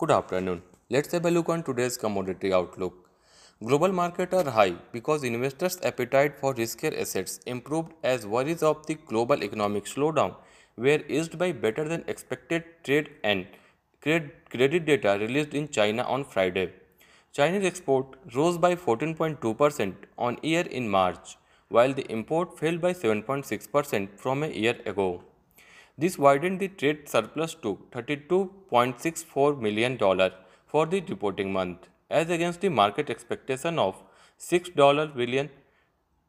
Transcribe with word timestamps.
Good 0.00 0.12
afternoon. 0.12 0.62
Let's 0.88 1.12
have 1.12 1.26
a 1.26 1.30
look 1.30 1.50
on 1.50 1.62
today's 1.62 1.98
commodity 1.98 2.54
outlook. 2.54 3.10
Global 3.62 3.92
markets 3.92 4.32
are 4.32 4.50
high 4.50 4.76
because 4.92 5.24
investors' 5.24 5.78
appetite 5.82 6.38
for 6.40 6.54
riskier 6.54 6.98
assets 6.98 7.38
improved 7.44 7.92
as 8.02 8.26
worries 8.26 8.62
of 8.62 8.86
the 8.86 8.94
global 8.94 9.44
economic 9.44 9.84
slowdown 9.84 10.34
were 10.78 11.02
eased 11.06 11.38
by 11.38 11.52
better 11.52 11.86
than 11.86 12.02
expected 12.06 12.64
trade 12.82 13.10
and 13.22 13.46
credit 14.00 14.86
data 14.86 15.18
released 15.20 15.52
in 15.52 15.68
China 15.68 16.02
on 16.04 16.24
Friday. 16.24 16.72
Chinese 17.34 17.66
export 17.66 18.16
rose 18.34 18.56
by 18.56 18.74
14.2% 18.74 19.94
on 20.16 20.38
year 20.42 20.62
in 20.62 20.88
March, 20.88 21.36
while 21.68 21.92
the 21.92 22.10
import 22.10 22.58
fell 22.58 22.78
by 22.78 22.94
7.6% 22.94 24.18
from 24.18 24.44
a 24.44 24.48
year 24.48 24.78
ago. 24.86 25.22
This 26.02 26.16
widened 26.16 26.60
the 26.60 26.68
trade 26.68 27.08
surplus 27.10 27.54
to 27.62 27.78
$32.64 27.92 29.60
million 29.60 29.98
for 30.66 30.86
the 30.86 31.00
reporting 31.02 31.52
month, 31.52 31.88
as 32.08 32.30
against 32.30 32.62
the 32.62 32.70
market 32.70 33.10
expectation 33.10 33.78
of 33.78 34.02
$6 34.38 35.14
billion 35.14 35.50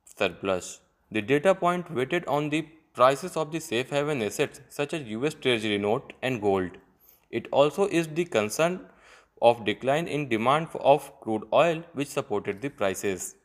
surplus. 0.04 0.82
The 1.10 1.22
data 1.22 1.56
point 1.56 1.90
weighted 1.90 2.26
on 2.26 2.50
the 2.50 2.64
prices 2.94 3.38
of 3.38 3.54
the 3.54 3.62
safe 3.62 3.92
haven 3.92 4.22
assets 4.22 4.60
such 4.68 4.94
as 4.94 5.08
US 5.08 5.36
Treasury 5.36 5.78
note 5.78 6.12
and 6.22 6.42
gold. 6.42 6.72
It 7.30 7.48
also 7.52 7.88
is 7.88 8.10
the 8.10 8.26
concern 8.26 8.82
of 9.42 9.64
decline 9.64 10.08
in 10.08 10.28
demand 10.28 10.68
of 10.82 11.18
crude 11.22 11.48
oil 11.54 11.84
which 11.94 12.10
supported 12.10 12.62
the 12.62 12.70
prices. 12.70 13.36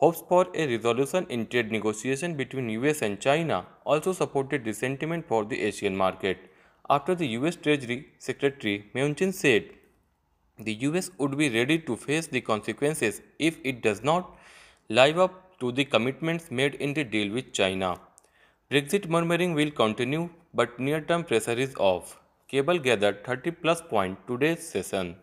Hopes 0.00 0.22
for 0.28 0.46
a 0.54 0.66
resolution 0.66 1.26
in 1.30 1.46
trade 1.46 1.72
negotiation 1.72 2.34
between 2.36 2.68
US 2.68 3.00
and 3.00 3.18
China 3.18 3.64
also 3.86 4.12
supported 4.12 4.62
the 4.62 4.74
sentiment 4.74 5.26
for 5.26 5.44
the 5.46 5.62
Asian 5.62 5.96
market. 5.96 6.36
After 6.90 7.14
the 7.14 7.28
US 7.38 7.56
Treasury 7.56 8.08
Secretary 8.18 8.90
Mnuchin 8.94 9.32
said 9.32 9.70
the 10.58 10.74
US 10.88 11.10
would 11.16 11.38
be 11.38 11.48
ready 11.48 11.78
to 11.78 11.96
face 11.96 12.26
the 12.26 12.42
consequences 12.42 13.22
if 13.38 13.56
it 13.64 13.80
does 13.82 14.02
not 14.04 14.36
live 14.90 15.18
up 15.18 15.58
to 15.60 15.72
the 15.72 15.86
commitments 15.86 16.50
made 16.50 16.74
in 16.74 16.92
the 16.92 17.02
deal 17.02 17.32
with 17.32 17.54
China. 17.54 17.98
Brexit 18.70 19.08
murmuring 19.08 19.54
will 19.54 19.70
continue, 19.70 20.28
but 20.52 20.78
near 20.78 21.00
term 21.00 21.24
pressure 21.24 21.58
is 21.66 21.74
off. 21.76 22.18
Cable 22.48 22.78
gathered 22.78 23.24
30 23.24 23.50
plus 23.62 23.80
point 23.80 24.18
today's 24.26 24.68
session. 24.68 25.16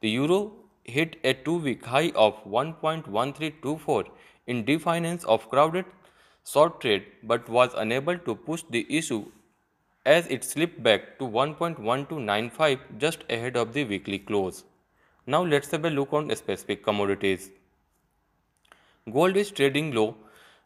The 0.00 0.08
euro 0.08 0.52
hit 0.96 1.16
a 1.24 1.34
two-week 1.34 1.84
high 1.84 2.10
of 2.26 2.42
1.1324 2.44 4.08
in 4.46 4.64
defiance 4.64 5.24
of 5.24 5.48
crowded 5.50 5.84
short 6.52 6.80
trade 6.80 7.04
but 7.22 7.48
was 7.56 7.74
unable 7.84 8.18
to 8.28 8.34
push 8.34 8.64
the 8.76 8.86
issue 9.00 9.24
as 10.06 10.26
it 10.36 10.44
slipped 10.44 10.82
back 10.82 11.06
to 11.18 11.24
1.1295 11.24 12.78
just 12.98 13.24
ahead 13.28 13.56
of 13.56 13.72
the 13.74 13.84
weekly 13.84 14.18
close. 14.18 14.64
Now 15.26 15.42
let's 15.44 15.70
have 15.72 15.84
a 15.84 15.90
look 15.90 16.14
on 16.14 16.34
specific 16.34 16.82
commodities. 16.82 17.50
Gold 19.12 19.36
is 19.36 19.50
trading 19.50 19.92
low, 19.92 20.16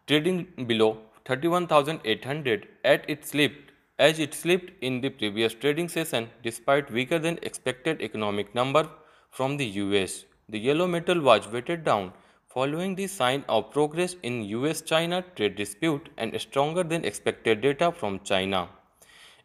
trading 0.07 0.47
below 0.67 0.99
31,800 1.25 2.69
at 2.85 3.09
its 3.11 3.31
slipped 3.31 3.73
as 3.99 4.19
it 4.19 4.35
slipped 4.35 4.71
in 4.83 5.01
the 5.01 5.11
previous 5.11 5.55
trading 5.55 5.89
session 5.89 6.29
despite 6.43 6.91
weaker 6.91 7.19
than 7.19 7.39
expected 7.43 8.01
economic 8.01 8.55
number 8.55 8.89
from 9.33 9.57
the 9.57 9.67
US. 9.83 10.25
The 10.49 10.59
yellow 10.59 10.87
metal 10.87 11.21
was 11.21 11.49
weighted 11.49 11.85
down 11.85 12.13
following 12.55 12.95
the 12.95 13.07
sign 13.07 13.45
of 13.49 13.71
progress 13.71 14.15
in 14.23 14.43
US-China 14.45 15.25
trade 15.37 15.57
dispute 15.57 16.11
and 16.19 16.39
stronger 16.39 16.85
than 16.85 17.07
expected 17.07 17.63
data 17.63 17.91
from 17.91 18.21
China. 18.21 18.69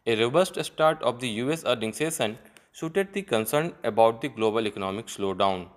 A 0.06 0.16
robust 0.22 0.62
start 0.66 1.02
of 1.02 1.22
the 1.22 1.30
US 1.44 1.64
earnings 1.66 1.98
session 2.04 2.38
suited 2.74 3.14
the 3.14 3.22
concern 3.22 3.74
about 3.86 4.22
the 4.22 4.28
global 4.28 4.68
economic 4.68 5.08
slowdown. 5.08 5.68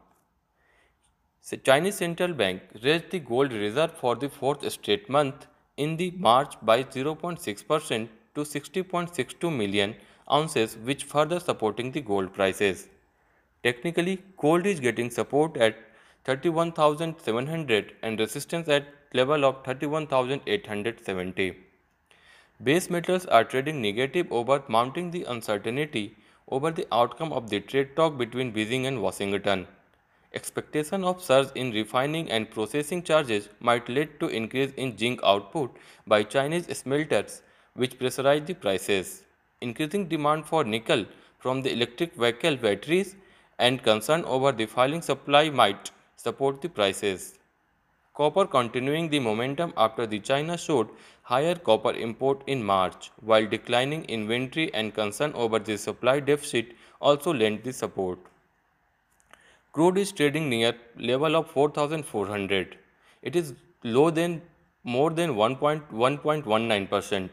The 1.48 1.56
Chinese 1.56 1.96
central 1.96 2.34
bank 2.34 2.62
raised 2.82 3.10
the 3.10 3.20
gold 3.20 3.52
reserve 3.52 3.92
for 3.92 4.16
the 4.16 4.28
fourth 4.28 4.70
straight 4.72 5.08
month 5.08 5.46
in 5.76 5.96
the 5.96 6.12
March 6.28 6.54
by 6.62 6.82
0.6% 6.82 8.08
to 8.34 8.40
60.62 8.40 9.56
million 9.56 9.94
ounces 10.30 10.76
which 10.76 11.04
further 11.04 11.40
supporting 11.40 11.92
the 11.92 12.00
gold 12.00 12.32
prices. 12.32 12.88
Technically, 13.62 14.22
gold 14.38 14.66
is 14.66 14.80
getting 14.80 15.10
support 15.10 15.56
at 15.56 15.76
31,700 16.24 17.92
and 18.02 18.18
resistance 18.18 18.68
at 18.68 18.86
level 19.12 19.44
of 19.44 19.64
31,870. 19.64 21.56
Base 22.62 22.90
metals 22.90 23.26
are 23.26 23.44
trading 23.44 23.80
negative 23.82 24.26
over 24.30 24.62
mounting 24.68 25.10
the 25.10 25.24
uncertainty 25.24 26.16
over 26.48 26.70
the 26.70 26.86
outcome 26.92 27.32
of 27.32 27.48
the 27.50 27.60
trade 27.60 27.94
talk 27.96 28.18
between 28.18 28.52
Beijing 28.52 28.86
and 28.86 29.00
Washington. 29.02 29.66
Expectation 30.32 31.04
of 31.04 31.22
surge 31.22 31.48
in 31.54 31.70
refining 31.72 32.30
and 32.30 32.50
processing 32.50 33.02
charges 33.02 33.48
might 33.60 33.88
lead 33.88 34.20
to 34.20 34.28
increase 34.28 34.72
in 34.76 34.96
zinc 34.96 35.20
output 35.24 35.76
by 36.06 36.22
Chinese 36.22 36.66
smelters 36.76 37.42
which 37.74 37.98
pressurize 37.98 38.46
the 38.46 38.54
prices. 38.54 39.22
Increasing 39.60 40.06
demand 40.06 40.46
for 40.46 40.62
nickel 40.64 41.04
from 41.38 41.62
the 41.62 41.72
electric 41.72 42.14
vehicle 42.14 42.56
batteries 42.56 43.16
and 43.66 43.82
concern 43.82 44.24
over 44.36 44.50
the 44.52 44.66
falling 44.66 45.02
supply 45.02 45.50
might 45.50 45.90
support 46.16 46.60
the 46.62 46.68
prices. 46.68 47.38
Copper 48.14 48.44
continuing 48.46 49.08
the 49.10 49.20
momentum 49.20 49.72
after 49.76 50.06
the 50.06 50.18
China 50.18 50.56
showed 50.58 50.88
higher 51.22 51.54
copper 51.54 51.92
import 51.92 52.42
in 52.46 52.64
March, 52.64 53.10
while 53.20 53.46
declining 53.46 54.04
inventory 54.06 54.66
and 54.74 54.94
concern 54.94 55.32
over 55.34 55.58
the 55.58 55.76
supply 55.78 56.20
deficit 56.20 56.72
also 57.00 57.32
lent 57.32 57.62
the 57.64 57.72
support. 57.72 58.18
Crude 59.72 59.98
is 59.98 60.10
trading 60.12 60.48
near 60.48 60.74
level 60.96 61.36
of 61.36 61.50
4400. 61.50 62.76
It 63.22 63.36
is 63.36 63.54
low 63.84 64.10
than 64.10 64.42
more 64.84 65.10
than 65.10 65.34
1.1.19% 65.34 67.28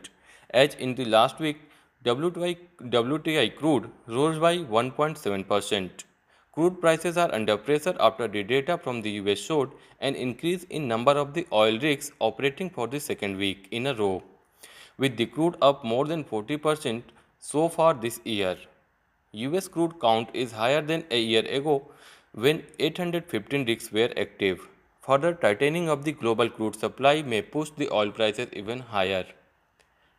as 0.51 0.75
in 0.75 0.95
the 0.95 1.05
last 1.05 1.39
week 1.39 1.57
WTI, 2.05 2.57
WTI 2.81 3.55
crude 3.55 3.89
rose 4.07 4.39
by 4.39 4.57
1.7%. 4.57 5.89
Crude 6.57 6.81
prices 6.81 7.17
are 7.17 7.31
under 7.35 7.55
pressure 7.55 7.95
after 7.99 8.27
the 8.27 8.41
data 8.41 8.79
from 8.79 9.03
the 9.03 9.11
US 9.21 9.37
showed 9.37 9.73
an 9.99 10.15
increase 10.15 10.63
in 10.71 10.87
number 10.87 11.11
of 11.11 11.35
the 11.35 11.45
oil 11.53 11.77
rigs 11.77 12.11
operating 12.19 12.71
for 12.71 12.87
the 12.87 12.99
second 12.99 13.37
week 13.37 13.67
in 13.69 13.85
a 13.85 13.93
row, 13.93 14.23
with 14.97 15.17
the 15.17 15.27
crude 15.27 15.55
up 15.61 15.83
more 15.83 16.05
than 16.05 16.23
40% 16.23 17.03
so 17.37 17.69
far 17.69 17.93
this 17.93 18.19
year. 18.23 18.57
US 19.33 19.67
crude 19.67 20.01
count 20.01 20.31
is 20.33 20.51
higher 20.51 20.81
than 20.81 21.03
a 21.11 21.19
year 21.19 21.45
ago 21.45 21.75
when 22.31 22.63
815 22.79 23.65
rigs 23.65 23.91
were 23.91 24.09
active. 24.17 24.67
Further 25.01 25.35
tightening 25.35 25.89
of 25.89 26.05
the 26.05 26.11
global 26.11 26.49
crude 26.49 26.75
supply 26.75 27.21
may 27.21 27.43
push 27.43 27.69
the 27.77 27.93
oil 27.93 28.09
prices 28.09 28.49
even 28.53 28.79
higher. 28.79 29.25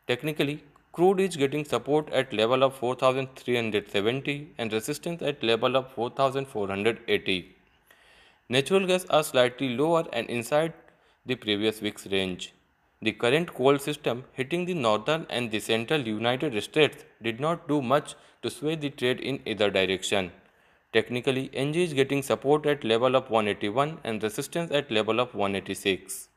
Technically, 0.07 0.63
Crude 0.99 1.21
is 1.21 1.37
getting 1.37 1.65
support 1.65 2.09
at 2.11 2.33
level 2.33 2.65
of 2.65 2.75
4370 2.75 4.49
and 4.59 4.73
resistance 4.73 5.23
at 5.23 5.45
level 5.45 5.77
of 5.77 5.93
4480. 5.93 7.55
Natural 8.49 8.85
gas 8.85 9.07
are 9.09 9.23
slightly 9.23 9.77
lower 9.77 10.05
and 10.13 10.29
inside 10.29 10.73
the 11.25 11.37
previous 11.37 11.81
week's 11.81 12.09
range. 12.09 12.53
The 13.01 13.13
current 13.13 13.55
cold 13.55 13.81
system 13.81 14.25
hitting 14.33 14.65
the 14.65 14.75
northern 14.75 15.25
and 15.31 15.53
the 15.53 15.61
central 15.61 16.01
United 16.01 16.61
States 16.65 17.05
did 17.23 17.39
not 17.39 17.69
do 17.69 17.81
much 17.81 18.17
to 18.43 18.51
sway 18.51 18.75
the 18.75 18.91
trade 18.91 19.21
in 19.21 19.41
either 19.47 19.71
direction. 19.71 20.33
Technically, 20.93 21.49
NG 21.55 21.77
is 21.77 21.93
getting 21.93 22.25
support 22.25 22.67
at 22.67 22.83
level 22.83 23.15
of 23.15 23.31
181 23.31 23.99
and 24.03 24.21
resistance 24.21 24.73
at 24.73 24.91
level 24.91 25.21
of 25.21 25.33
186. 25.33 26.29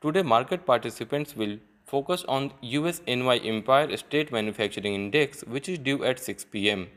Today, 0.00 0.22
market 0.22 0.64
participants 0.64 1.36
will 1.36 1.58
focus 1.84 2.24
on 2.28 2.52
US 2.62 3.00
NY 3.06 3.36
Empire 3.52 3.96
State 3.96 4.32
Manufacturing 4.32 4.94
Index 4.94 5.44
which 5.44 5.68
is 5.68 5.78
due 5.78 6.04
at 6.04 6.18
6 6.18 6.44
pm. 6.44 6.88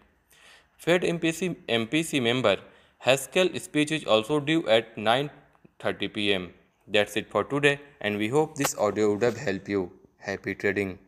Fed 0.78 1.02
MPC, 1.02 1.56
MPC 1.68 2.22
member 2.22 2.58
Haskel 3.06 3.60
speech 3.60 3.92
is 3.92 4.06
also 4.06 4.40
due 4.40 4.68
at 4.68 4.96
9.30 4.96 6.14
pm. 6.14 6.54
That's 6.88 7.18
it 7.18 7.30
for 7.30 7.44
today 7.44 7.80
and 8.02 8.18
we 8.18 8.30
hope 8.30 8.56
this 8.56 8.78
audio 8.78 9.14
would 9.14 9.24
have 9.24 9.38
helped 9.38 9.70
you. 9.70 9.92
Happy 10.18 10.56
trading. 10.56 11.00